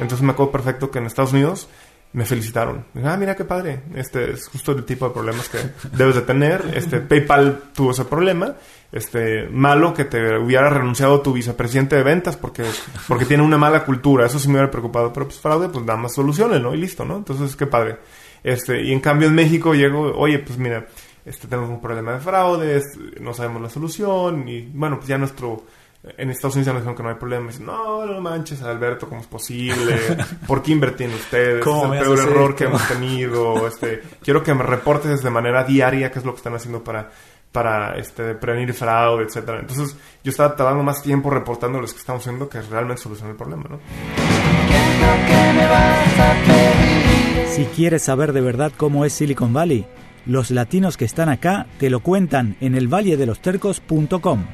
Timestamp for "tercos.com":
53.40-54.44